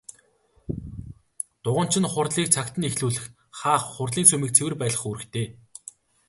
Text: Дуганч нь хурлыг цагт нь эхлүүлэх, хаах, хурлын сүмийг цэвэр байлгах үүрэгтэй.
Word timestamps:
Дуганч 1.63 1.93
нь 2.01 2.11
хурлыг 2.11 2.47
цагт 2.55 2.75
нь 2.77 2.87
эхлүүлэх, 2.89 3.25
хаах, 3.59 3.83
хурлын 3.95 4.25
сүмийг 4.29 4.51
цэвэр 4.57 4.75
байлгах 4.79 5.07
үүрэгтэй. 5.09 5.45